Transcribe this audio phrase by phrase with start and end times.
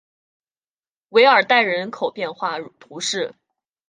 [1.09, 3.35] 韦尔代人口变化图示